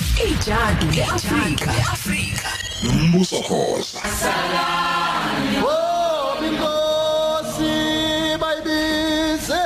Ijadu 0.00 0.86
leAfrika. 0.92 1.72
leAfrika. 1.72 2.48
Nombuso 2.82 3.40
khoza. 3.42 4.00
Oh, 5.64 6.36
binkosi 6.40 7.72
bayibize. 8.40 9.62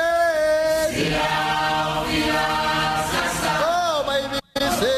Oh, 3.62 4.04
bayibize 4.06 4.94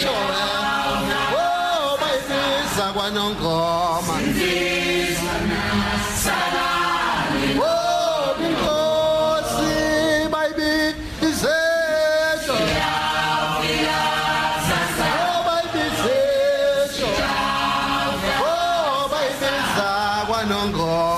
chowe. 0.00 0.42
Oh, 1.36 1.98
bayibiza 2.00 2.84
kwanongoma. 2.94 4.14
Oh, 7.58 7.85
kwanongoma. 20.46 21.15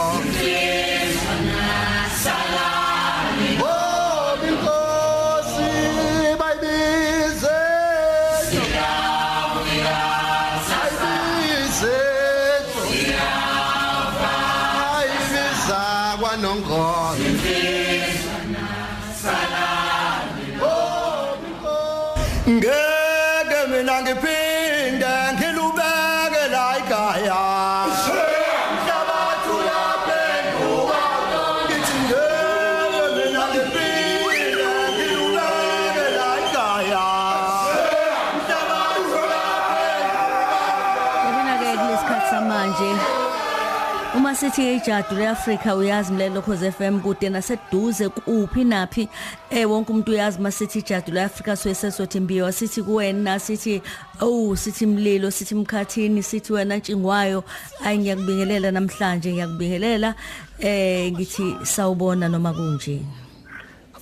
Uma 44.28 44.34
sithi 44.34 44.76
ijadu 44.76 45.16
leAfrika 45.16 45.76
uyazi 45.76 46.12
mlelo 46.12 46.42
khoze 46.42 46.70
FM 46.70 47.00
kude 47.00 47.28
naseduze 47.28 48.08
kuphi 48.08 48.64
naphi 48.64 49.08
eh 49.50 49.70
wonke 49.70 49.92
umuntu 49.92 50.12
uyazi 50.12 50.40
masithi 50.40 50.78
ijadu 50.78 51.12
leAfrika 51.12 51.56
soye 51.56 51.74
sesothi 51.74 52.20
mbiyo 52.20 52.52
sithi 52.52 52.82
kuwena 52.82 53.38
sithi 53.38 53.82
oh 54.20 54.56
sithi 54.56 54.86
mlilo 54.86 55.30
sithi 55.30 55.54
mkhathini 55.54 56.22
sithi 56.22 56.52
wena 56.52 56.76
ntshingwayo 56.76 57.44
ayi 57.84 57.98
ngiyakubingelela 57.98 58.70
namhlanje 58.70 59.32
ngiyakubingelela 59.32 60.14
eh 60.58 61.12
ngithi 61.12 61.56
sawubona 61.62 62.28
noma 62.28 62.52
kunje 62.52 63.00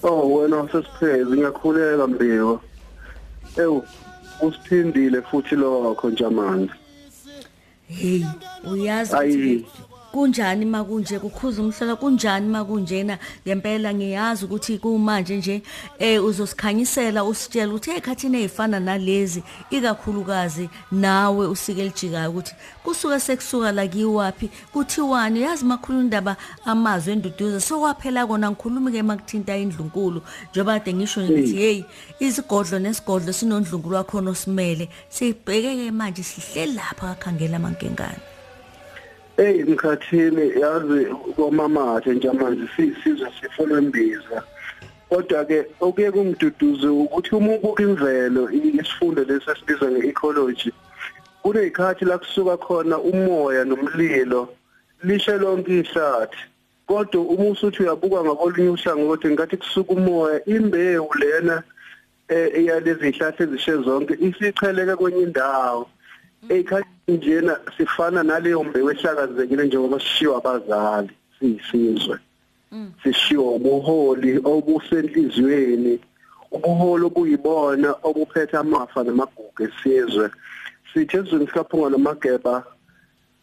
Oh 0.02 0.34
wena 0.34 0.68
sesipheze 0.72 1.36
ngiyakhuleka 1.36 2.06
mbiwo. 2.06 2.60
Ewu 3.56 3.84
usiphindile 4.42 5.22
futhi 5.22 5.56
lokho 5.56 6.10
nje 6.10 6.28
manje. 6.28 6.72
hey 7.88 8.24
uyazi 8.72 9.16
Ayi. 9.16 9.56
ukuthi 9.56 9.85
kunjani 10.16 10.64
makunje 10.64 11.18
kukhuza 11.18 11.62
umhlala 11.62 11.96
kunjani 11.96 12.48
makunjena 12.48 13.18
ngempela 13.46 13.94
ngiyazi 13.94 14.44
ukuthi 14.44 14.78
kumanje 14.78 15.36
nje 15.36 15.62
eh 15.98 16.24
uzosikhanyisela 16.24 17.24
usitshela 17.24 17.68
ukuthi 17.68 17.90
ekhathini 17.90 18.42
ezifana 18.42 18.80
nalezi? 18.80 19.42
Ikakhulukazi 19.70 20.70
nawe 20.92 21.46
usike 21.46 21.84
lijikayo 21.84 22.30
ukuthi 22.30 22.54
kusuka 22.84 23.20
sekusuka 23.20 23.72
la 23.72 23.86
kiwapi 23.86 24.50
kuthiwani? 24.72 25.42
Yazi 25.42 25.64
makhulu 25.64 26.00
indaba 26.00 26.36
amazwi 26.64 27.12
enduduzo 27.12 27.60
sokwaphela 27.60 28.26
kona 28.26 28.50
ngikhuluma 28.50 28.90
ke 28.90 29.02
makuthinta 29.02 29.56
indlunkulu 29.56 30.22
njengoba 30.50 30.80
kade 30.80 30.94
ngisho 30.94 31.20
ngithi 31.22 31.56
hey 31.56 31.84
isigodlo 32.20 32.78
nesigodlo 32.78 33.32
sinondlunkulu 33.32 33.96
wakhona 33.96 34.30
osimele 34.30 34.88
sibheke 35.08 35.76
ke 35.76 35.90
manje 35.90 36.22
sihleli 36.22 36.72
lapha 36.72 37.14
kakhangela 37.14 37.56
amankengane 37.56 38.35
Hey 39.36 39.64
mkhathini 39.64 40.60
yazi 40.60 41.06
komamathe 41.36 42.14
nje 42.14 42.30
manje 42.30 42.68
sisizwe 42.76 43.32
sifuna 43.40 43.78
imbiza. 43.78 44.42
Kodwa 45.08 45.44
ke 45.44 45.66
okuye 45.80 46.10
kumduduze 46.10 46.86
ukuthi 46.88 47.34
uma 47.34 47.54
ubuka 47.54 47.82
imvelo 47.82 48.50
isifundo 48.50 49.24
lesi 49.24 49.50
esibizwa 49.50 49.90
ngeecology 49.90 50.72
kunezikhathi 51.42 52.04
la 52.04 52.18
kusuka 52.18 52.56
khona 52.56 52.98
umoya 52.98 53.64
nomlilo 53.64 54.48
lishe 55.04 55.38
lonke 55.38 55.78
ihlathi 55.80 56.38
kodwa 56.86 57.20
uma 57.22 57.44
usuthi 57.50 57.82
uyabuka 57.82 58.24
ngakolunye 58.24 58.68
uhlangothi 58.70 59.28
ngathi 59.28 59.56
kusuka 59.56 59.92
umoya 59.92 60.44
imbewu 60.44 61.14
lena 61.20 61.62
eh 62.28 62.50
eyalezi 62.58 63.08
ihlahla 63.08 63.42
ezishe 63.44 63.76
zonke 63.84 64.14
isicheleke 64.26 64.96
kwenye 64.96 65.22
indawo 65.22 65.88
ekhathi 66.48 66.95
njena 67.08 67.58
sifana 67.76 68.22
naleyo 68.22 68.64
mbewu 68.64 68.90
ehlakazekile 68.90 69.66
njengoba 69.66 70.00
sishiwa 70.00 70.36
abazali 70.38 71.10
siyisizwe. 71.38 72.18
Sishiwa 73.02 73.52
ubuholi 73.52 74.40
obusenhliziyweni 74.44 76.00
ubuholi 76.50 77.04
obuyibona 77.04 77.94
obuphethe 78.02 78.56
amafa 78.56 79.04
namagugu 79.04 79.62
esizwe. 79.66 80.30
Sithi 80.92 81.16
ezweni 81.16 81.46
sikaphunga 81.46 81.90
namageba 81.90 82.64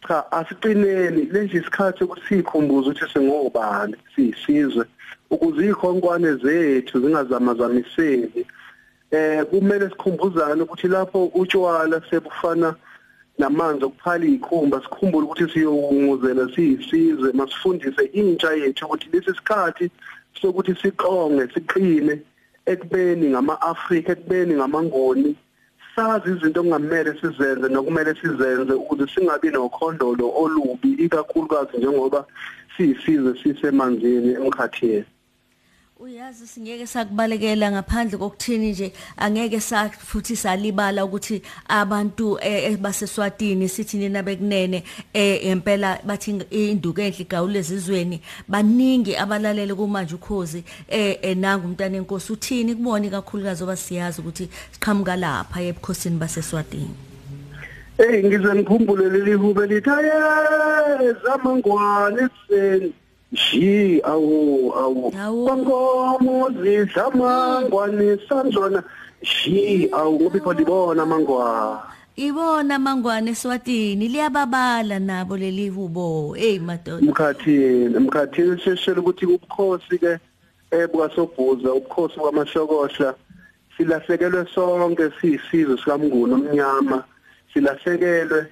cha 0.08 0.32
asiqineni 0.32 1.22
lesi 1.32 1.56
isikhathi 1.56 2.04
ukuthi 2.04 2.26
sikhumbuze 2.28 2.90
ukuthi 2.90 3.12
singobani 3.12 3.96
siyisizwe. 4.14 4.84
Ukuze 5.30 5.68
ikhonkwane 5.68 6.34
zethu 6.34 7.00
zingazamazamiseki 7.00 8.46
eh 9.10 9.44
kumele 9.44 9.88
sikhumbuzane 9.90 10.62
ukuthi 10.62 10.88
lapho 10.88 11.24
utshwala 11.26 12.02
sebufana 12.10 12.74
namanzi 13.38 13.84
okuphala 13.84 14.24
izikhumba 14.24 14.82
sikhumbule 14.82 15.24
ukuthi 15.26 15.52
siyonguzela 15.52 16.44
siyisizwe 16.54 17.32
masifundise 17.32 18.04
intsha 18.20 18.52
yethu 18.52 18.84
ukuthi 18.86 19.08
lesi 19.12 19.32
sikhathi 19.38 19.90
sokuthi 20.40 20.74
siqonge 20.82 21.44
siqine 21.54 22.14
ekubeni 22.72 23.26
ngama-Afrika 23.30 24.12
ekubeni 24.12 24.54
ngamangoni 24.54 25.36
sazi 25.94 26.30
izinto 26.30 26.60
okungamele 26.60 27.10
sizenze 27.20 27.66
nokumele 27.68 28.14
sizenze 28.20 28.72
ukuze 28.72 29.06
singabi 29.12 29.48
nokhondolo 29.50 30.26
olubi 30.42 30.90
ikakhulukazi 31.04 31.76
njengoba 31.76 32.20
siyisizwe 32.76 33.32
sisemanzini 33.42 34.30
emkhathini. 34.40 35.04
Uyazi 36.00 36.46
singeke 36.46 36.86
sakubalekela 36.86 37.70
ngaphandle 37.70 38.18
kokuthini 38.18 38.70
nje 38.70 38.92
angeke 39.16 39.60
futhi 39.98 40.36
salibala 40.36 41.04
ukuthi 41.04 41.40
abantu 41.68 42.36
eh, 42.42 42.64
eh, 42.64 42.78
baseswatini 42.78 43.68
sithi 43.68 43.98
nina 43.98 44.20
bekunene 44.22 44.82
eh 45.12 45.46
impela 45.46 46.00
bathi 46.04 46.42
induku 46.50 47.00
enhle 47.00 47.22
igawule 47.22 47.58
ezizweni. 47.60 48.20
Baningi 48.48 49.16
abalalele 49.16 49.74
kumanje 49.74 50.14
ukhozi 50.16 50.64
nanga 51.36 51.64
umntana 51.64 51.96
enkosi. 51.96 52.32
Uthini? 52.32 52.74
Kubona 52.74 53.10
kakhulukazi 53.10 53.62
oba 53.62 53.76
siyazi 53.76 54.20
ukuthi 54.20 54.48
siqhamuka 54.72 55.16
lapha 55.16 55.62
ebukhosini 55.62 56.18
baseswatini. 56.18 56.94
Hey 57.98 58.24
ngize 58.24 58.54
ngikhumbule 58.54 59.10
leli 59.10 59.34
hube 59.34 59.66
lithi 59.66 59.90
aye 59.90 61.14
zamangwane 61.22 62.22
ekuseni 62.24 62.92
Shi 63.34 64.00
awu 64.02 64.72
awu. 64.76 65.10
Bangomo 65.10 66.50
zidlamangwane 66.50 68.18
sanzona 68.28 68.82
shi 69.22 69.88
awu 69.92 70.20
ngoba 70.20 70.38
ikho 70.38 70.52
libona 70.52 71.02
amangwane 71.02 71.94
Ibona 72.16 72.78
mangwane 72.78 73.30
eswatini 73.30 74.08
liyababala 74.08 74.98
nabo 74.98 75.36
leli 75.36 75.68
hubo 75.68 76.34
hey 76.34 76.58
madoda. 76.60 77.02
Emkhathini 77.06 77.96
emkhathini 77.96 78.60
seshela 78.62 79.00
ukuthi 79.00 79.26
ubukhosi 79.26 79.98
ke 79.98 80.18
ebuka 80.70 81.10
sobhuza 81.10 81.74
ubukhosi 81.74 82.14
kwamashokohla 82.20 83.14
silahlekelwe 83.76 84.46
sonke 84.54 85.10
siyisizwe 85.20 85.76
sikamnguni 85.78 86.34
omnyama. 86.34 87.04
Silahlekelwe 87.52 88.46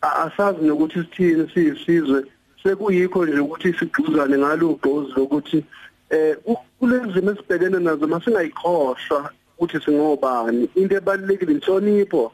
asazi 0.00 0.62
nokuthi 0.62 1.02
sithini 1.02 1.50
siyisizwe 1.54 2.22
sekuyikho 2.62 3.26
nje 3.26 3.40
ukuthi 3.40 3.72
sigquzane 3.78 4.38
ngalo 4.38 4.70
ugqozi 4.70 5.12
lokuthi 5.16 5.64
eh 6.10 6.36
ku- 6.44 6.58
kulezimo 6.78 7.30
esibhekene 7.32 7.78
nazo 7.78 8.06
masingayikhohlwa 8.06 9.30
ukuthi 9.58 9.78
singobani. 9.84 10.68
Into 10.74 10.94
ebalekile 10.96 11.52
inhlonipho. 11.52 12.32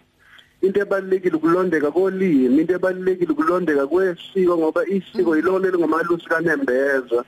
Into 0.62 0.80
ebalekile 0.80 1.36
ukulondeka 1.36 1.90
kolimi. 1.90 2.60
Into 2.60 2.74
ebalekile 2.74 3.32
ukulondeka 3.32 3.86
kwesiko 3.86 4.58
ngoba 4.58 4.86
isiko 4.86 5.36
yilona 5.36 5.68
elingomalusi 5.68 6.26
kanembeza. 6.28 7.24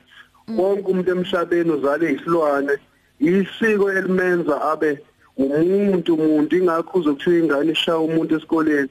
Wonke 0.48 0.88
umuntu 0.90 1.10
emhlabeni 1.10 1.70
uzale 1.70 2.12
isilwane. 2.12 2.74
Isiko 3.20 3.92
elimenza 3.92 4.60
abe 4.72 5.00
umuntu 5.36 6.14
umuntu 6.14 6.56
ingakho 6.56 6.98
uzokuthiwa 6.98 7.36
ingane 7.38 7.72
ishaya 7.72 7.98
umuntu 7.98 8.36
esikoleni. 8.36 8.88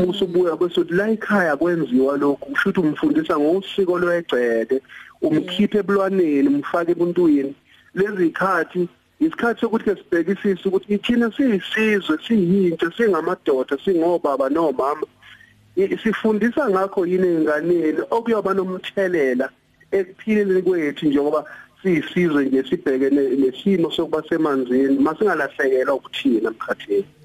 Usubuya 0.00 0.56
bese 0.56 0.80
la 0.90 1.08
ekhaya 1.10 1.56
kwenziwa 1.56 2.16
lokhu 2.16 2.50
kusho 2.50 2.70
ukuthi 2.70 2.80
umfundisa 2.80 3.38
ngosiko 3.38 3.98
lwegceke 3.98 4.80
umkhiphe 5.22 5.78
ebulwaneni 5.78 6.48
umfake 6.48 6.90
ebuntwini. 6.92 7.54
Lezi 7.94 8.26
ikhathi 8.26 8.88
isikhathi 9.20 9.60
sokuthi 9.60 9.84
ke 9.84 9.94
sibhekisise 9.96 10.68
ukuthi 10.68 10.94
ithina 10.94 11.30
siyisizwe 11.36 12.14
siyintsha 12.26 12.88
singamadoda 12.96 13.76
singobaba 13.84 14.48
nomama 14.48 15.06
sifundisa 16.02 16.70
ngakho 16.70 17.06
yini 17.06 17.28
einganeni 17.28 18.02
okuyoba 18.10 18.54
nomthelela 18.54 19.48
ekuphileni 19.92 20.62
kwethu 20.62 21.06
njengoba 21.06 21.44
siyisizwe 21.82 22.44
nje 22.44 22.62
sibhekene 22.68 23.22
nesimo 23.40 23.90
sokuba 23.90 24.22
semanzini 24.28 24.98
masingalahlekelwa 24.98 25.94
ukuthina 25.94 26.48
emkhathini. 26.50 27.06
Mm, 27.06 27.21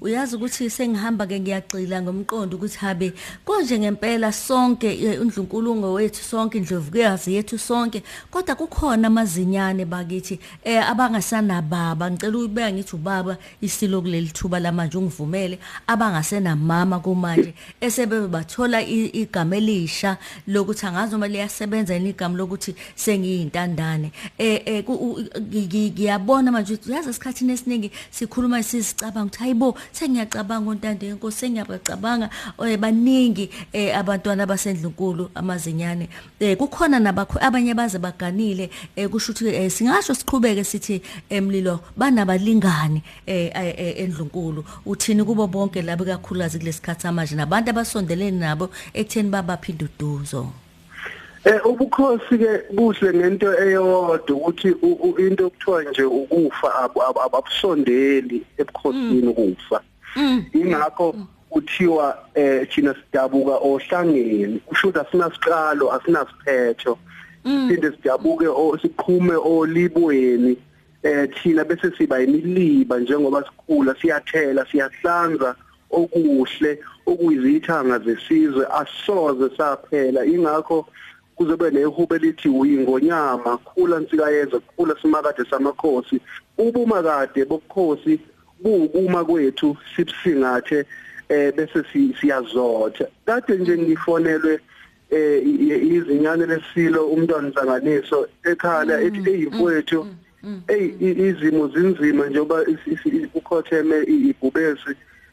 uyazi 0.00 0.36
ukuthi 0.36 0.70
sengihamba 0.70 1.26
ke 1.26 1.40
ngiyagcila 1.40 2.02
ngomqondo 2.02 2.56
ukuthi 2.56 2.78
habe 2.78 3.12
konje 3.44 3.78
ngempela 3.78 4.32
sonke 4.32 4.88
eh, 5.04 5.20
uNdlunkulumo 5.20 5.92
wethu 5.92 6.22
sonke 6.24 6.58
indlovukazi 6.58 7.34
yethu 7.34 7.58
sonke 7.58 8.02
kodwa 8.30 8.54
kukhona 8.54 9.06
amazinyane 9.06 9.84
bakithi 9.84 10.38
eh 10.64 10.80
abangasanababa. 10.90 12.10
Ngicela 12.10 12.38
ukubeka 12.38 12.72
ngithi 12.72 12.96
ubaba 12.96 13.36
isilo 13.60 14.00
kuleli 14.02 14.28
thuba 14.28 14.60
lamanje 14.60 14.98
ungivumele 14.98 15.58
abangasenamama 15.86 17.00
kumanje 17.00 17.54
esebe 17.80 18.20
bathola 18.28 18.82
i- 18.82 19.10
igama 19.22 19.56
elisha 19.56 20.16
lokuthi 20.46 20.86
angazi 20.86 21.14
uma 21.14 21.28
liyasebenza 21.28 21.94
yini 21.94 22.10
igama 22.10 22.36
lokuthi 22.36 22.74
sengiyintandane. 22.96 24.12
Eh 24.38 24.62
eh 24.66 24.84
ku- 24.84 24.94
u- 24.94 25.22
gi- 25.50 25.66
gi- 25.66 25.90
ngiyabona 25.90 26.52
manje 26.52 26.74
ukuthi 26.74 26.92
yazi 26.92 27.10
esikhathini 27.10 27.52
esiningi 27.52 27.90
sikhuluma 28.10 28.62
sizicabanga 28.62 29.29
ukuthi 29.30 29.38
hayibo 29.38 29.78
sengiyacabanga 29.92 30.70
untande 30.70 31.06
yenkosi 31.06 31.38
sengiyabacabanga 31.38 32.30
eh 32.66 32.78
baningi 32.78 33.50
eh 33.72 33.96
abantwana 33.96 34.42
abasendlunkulu 34.42 35.30
amazinyane. 35.34 36.08
Eh 36.40 36.56
kukhona 36.56 36.98
nabakho 36.98 37.38
abanye 37.40 37.74
baze 37.74 37.98
baganile 37.98 38.70
eh 38.96 39.08
kusho 39.08 39.32
ukuthi 39.32 39.54
eh, 39.54 39.70
singasho 39.70 40.14
siqhubeke 40.14 40.64
sithi 40.64 41.02
emlilo 41.30 41.80
banabalingani 41.96 43.02
eh 43.26 43.50
eh, 43.54 43.74
eh, 43.78 44.00
endlunkulu. 44.00 44.64
Uthini 44.86 45.24
kubo 45.24 45.46
bonke 45.46 45.82
labo 45.82 46.04
kakhulukazi 46.04 46.58
kulesikhathi 46.58 47.10
manje 47.12 47.34
nabantu 47.34 47.70
abasondelene 47.70 48.38
nabo 48.38 48.70
ekutheni 48.94 49.30
babaphinda 49.30 49.84
uduzo. 49.86 50.59
Eh 51.44 51.60
ubukhosi 51.66 52.38
ke 52.38 52.52
buhle 52.76 53.12
ngento 53.14 53.48
eyodwa 53.64 54.18
ukuthi 54.28 54.68
into 55.18 55.46
okuthiwa 55.46 55.82
nje 55.84 56.02
ukufa 56.04 56.74
abu- 56.84 57.02
abu- 57.02 57.20
abusondeli 57.36 58.44
ebukhosini 58.58 59.28
ukufa. 59.28 59.80
Ingakho 60.52 61.14
kuthiwa 61.50 62.18
eh 62.34 62.68
thina 62.68 62.94
sidabuka 62.94 63.56
ohlangeni 63.56 64.58
kusho 64.66 64.88
ukuthi 64.88 65.06
asinasiqalo 65.06 65.92
asinasiphetho. 65.92 66.98
Sinde 67.42 67.90
sidabuke 67.96 68.46
o- 68.48 68.76
siqhume 68.82 69.34
olibweni. 69.36 70.56
Eh 71.02 71.26
thina 71.42 71.64
bese 71.64 71.90
siba 71.96 72.20
imiliba 72.20 72.98
njengoba 72.98 73.44
sikhula 73.44 73.94
siyathela 74.00 74.66
siyahlanza 74.70 75.54
okuhle 75.90 76.78
okuyizithanga 77.06 77.98
zesizwe 77.98 78.66
asoze 78.80 79.56
saphela. 79.56 80.24
Ingakho 80.26 80.86
kuzobe 81.40 81.70
nehube 81.70 82.18
lithi 82.18 82.48
uyingonyama 82.48 83.56
khula 83.64 83.98
nsikayenza 84.00 84.60
khula 84.60 84.94
simakade 85.02 85.44
samakhosi. 85.50 86.20
Ubumakade 86.58 87.44
bobukhosi 87.44 88.20
bukuma 88.62 89.24
kwethu 89.24 89.76
sibsingathe 89.96 90.84
eh 91.28 91.52
bese 91.56 91.82
si- 91.92 92.14
siyazotha. 92.20 93.06
Kade 93.26 93.56
nje 93.56 93.78
ngifonelwe 93.78 94.60
eh 95.10 95.42
izinyane 95.96 96.46
lesilo 96.46 97.06
umntwana 97.08 97.48
nsanganiso 97.48 98.28
ekhala 98.44 99.00
ethi 99.00 99.20
eyimfowethu 99.30 100.06
ey 100.68 100.84
i- 101.00 101.18
izimo 101.28 101.68
zinzima 101.68 102.26
njengoba 102.26 102.64
ukhotheme 103.34 103.96
i- 104.02 104.28
ibhubesi 104.30 104.92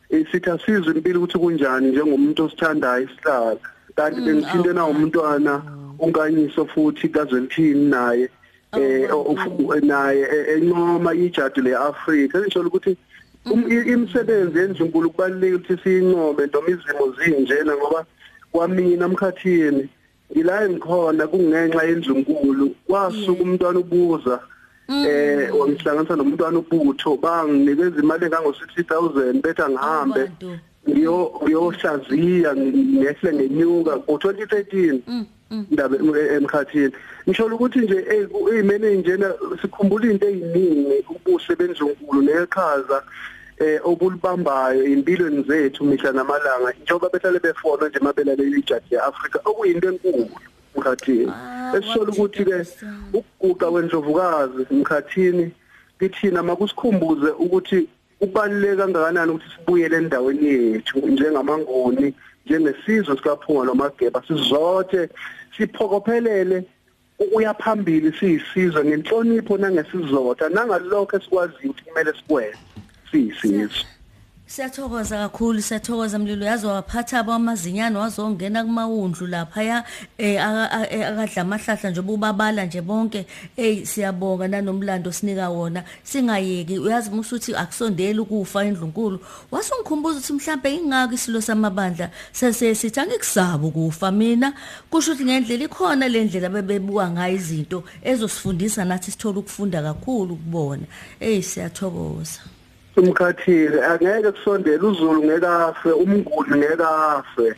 eh, 0.09 0.25
sithi 0.31 0.49
asizwe 0.49 0.93
impilo 0.95 1.19
ukuthi 1.19 1.37
kunjani 1.39 1.87
njengomuntu 1.91 2.43
osithandayo 2.45 3.03
isihlala 3.03 3.57
kanti 3.95 4.21
bengithinte 4.21 4.73
na 4.73 4.85
umntwana 4.85 5.61
unkanyiso 5.99 6.65
futhi 6.65 7.09
kazwelithini 7.09 7.89
naye 7.89 8.29
eh 8.77 9.09
o- 9.15 9.23
ufu- 9.33 9.85
naye 9.85 10.21
eh, 10.21 10.57
encoma 10.57 11.13
ijadu 11.13 11.61
leAfrika. 11.61 12.39
Ngisho 12.41 12.61
ukuthi 12.61 12.97
um- 13.45 13.67
i- 13.71 13.91
imisebenzi 13.93 14.57
yenzunkulu 14.59 15.09
kubalulekile 15.09 15.55
ukuthi 15.55 15.83
siyinqobe 15.83 16.47
noma 16.53 16.69
izimo 16.69 17.05
zinjena 17.17 17.75
ngoba 17.75 18.05
kwamina 18.51 19.05
emkhathini. 19.05 19.89
Ngila 20.31 20.63
engikhona 20.65 21.27
kungenxa 21.27 21.83
yenzunkulu 21.83 22.75
kwasuka 22.87 23.43
umntwana 23.43 23.79
ubuza 23.79 24.39
eh 25.07 25.51
wangihlanganisa 25.59 26.15
nomntwana 26.15 26.59
ubutho. 26.59 27.17
Banginikeza 27.17 27.99
imali 28.03 28.25
engango 28.25 28.51
60000 28.51 29.41
bethi 29.41 29.61
angihambe 29.61 30.21
Abantu. 30.21 30.59
ngiyo 30.89 31.31
ngiyohlaziya 31.43 32.55
ngehle 32.55 33.33
ngenyuka 33.33 33.91
ngo2013 33.95 34.99
indaba 35.51 35.95
em- 35.97 36.31
emkhathini. 36.35 36.91
Ngisho 37.27 37.45
ukuthi 37.45 37.79
nje 37.79 38.05
ezimene 38.15 38.95
njena 38.95 39.33
sikhumbula 39.61 40.11
into 40.11 40.27
eziningi 40.29 41.05
ubuhle 41.09 41.55
benzunkulu 41.55 42.21
neqhaza 42.21 43.03
eh 43.59 43.79
obulibambayo 43.83 44.83
impilweni 44.83 45.43
zethu 45.43 45.83
mihla 45.83 46.11
namalanga 46.11 46.73
njengoba 46.83 47.09
behlale 47.09 47.39
befona 47.39 47.87
nje 47.89 47.99
mabelalela 47.99 48.57
ijadi 48.57 48.85
yeAfrika 48.95 49.39
okuyinto 49.45 49.87
enkulu 49.87 50.29
emkhathini. 50.75 51.31
Ah, 51.31 51.73
esisola 51.77 52.11
ukuthi 52.11 52.45
ke 52.45 52.51
kwakujabulisa. 52.51 52.87
ukuguqa 53.13 53.71
kwendlovukazi 53.71 54.61
emkhathini 54.71 55.51
kithina 55.99 56.43
makusikhumbuze 56.43 57.29
ukuthi 57.39 57.87
kubaluleke 58.19 58.75
kangakanani 58.77 59.31
ukuthi 59.31 59.51
sibuyele 59.55 59.97
endaweni 59.97 60.47
yethu 60.47 61.07
njengamangoni 61.07 62.13
njengesizwe 62.45 63.17
sikaphunga 63.17 63.65
lomageba 63.65 64.23
sizothe 64.27 65.09
siphokophelele 65.57 66.63
ukuya 67.19 67.53
phambili 67.53 68.13
siyisizwe 68.19 68.85
ngenhlonipho 68.85 69.57
nangesizotha 69.57 70.49
nangalokho 70.49 71.17
esikwaziyo 71.17 71.71
ukuthi 71.71 71.83
kumele 71.83 72.13
sikwenze 72.13 72.57
siyisizwe. 73.11 73.96
Siyathokoza 74.47 75.17
kakhulu 75.17 75.61
siyathokoza 75.61 76.19
mlilo. 76.19 76.45
Yazi 76.45 76.65
waphatha 76.65 77.19
abamazinyane 77.19 77.97
wazongena 77.97 78.63
kumawundlu 78.63 79.27
lapha 79.27 79.63
ya 79.63 79.83
eh 80.17 80.41
aka- 80.47 80.71
a- 80.71 80.89
eh, 80.89 81.07
akadla 81.07 81.41
amahlahla 81.41 81.89
nje 81.89 81.99
ubabala 81.99 82.65
nje 82.65 82.81
bonke. 82.81 83.25
Eh 83.57 83.85
siyabonga 83.85 84.47
nanomlando 84.47 85.11
sinika 85.11 85.49
wona. 85.49 85.83
Singayeki 86.03 86.79
uyazi 86.79 87.09
musuthi 87.09 87.55
akusondeli 87.55 88.19
ukufa 88.19 88.63
endlunkulu. 88.65 89.19
Wasungikhumbuza 89.51 90.17
ukuthi 90.19 90.33
mhlambe 90.33 90.75
ingaki 90.75 91.15
isilo 91.15 91.41
samabandla? 91.41 92.09
Sese 92.31 92.75
sithi 92.75 92.99
angikusaba 92.99 93.67
ukufa 93.67 94.11
mina. 94.11 94.53
Kusho 94.89 95.11
ukuthi 95.11 95.25
ngendlela 95.25 95.63
ikhona 95.65 96.07
le 96.07 96.23
ndlela 96.23 96.49
bebebuka 96.49 97.09
ngayo 97.11 97.35
izinto 97.35 97.83
ezosifundisa 98.03 98.85
nathi 98.85 99.11
sithola 99.11 99.39
ukufunda 99.39 99.81
kakhulu 99.81 100.35
kubona. 100.35 100.85
Eh 101.19 101.43
siyathokoza. 101.43 102.39
Umkhathile. 102.97 103.85
Angeke 103.85 104.31
kusondele 104.31 104.83
uzulu 104.87 105.23
ngeke 105.23 105.47
afe 105.47 105.91
umnguni 105.91 106.57
ngeke 106.57 106.83
afe 106.83 107.55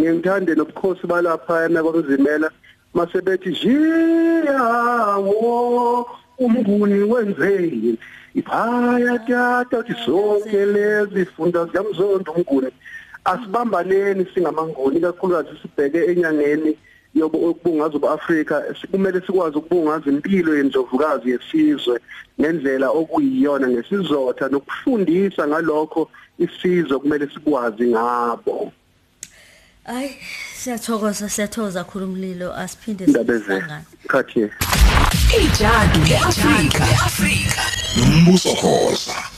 ngimthande 0.00 0.54
nobukhosi 0.54 1.06
balapha 1.06 1.68
nakwamzimela 1.68 2.50
masebethi 2.94 3.50
jiyawo 3.60 5.42
umnguni 6.38 7.02
wenzeni? 7.02 7.98
Iphaya 8.34 9.18
tata 9.18 9.78
uthi 9.78 9.94
zonke 10.06 10.66
lezi 10.66 11.24
funda 11.24 11.64
ziyamzonda 11.64 12.32
umnguni. 12.32 12.70
Asibambaneni 13.24 14.26
singamangoni 14.34 15.00
kakhulukazi 15.00 15.58
sibheke 15.62 16.04
enyangeni 16.04 16.76
yokubungaza 17.14 17.94
ubuAfrika 17.96 18.62
kumele 18.90 19.20
sikwazi 19.20 19.56
ukubungaza 19.58 20.10
impilo 20.10 20.56
yendlovukazi 20.56 21.30
yesizwe 21.30 22.00
ngendlela 22.40 22.88
okuyiyona 22.90 23.68
ngesizotha 23.68 24.48
nokufundisa 24.48 25.48
ngalokho 25.48 26.10
isizwe 26.38 26.98
kumele 26.98 27.28
sikwazi 27.34 27.84
ngabo. 27.86 28.72
Ay 29.84 30.08
siyathokoza 30.56 31.28
siyathokoza 31.28 31.84
kakhulu 31.84 32.04
umlilo 32.06 32.56
asiphinde 32.56 33.04
indabeze 33.04 33.44
sihlangane. 33.44 33.84
Khathi 34.08 34.50
Ijadu 35.42 35.98
le-Afrika. 36.08 36.84
nombuso 37.96 38.54
khoza. 38.54 39.33